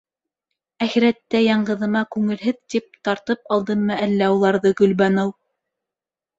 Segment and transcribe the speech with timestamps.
[0.85, 5.39] Әхирәттә яңғыҙыма күңелһеҙ тип тартып алдымы әллә уларҙы Гөлбаныу?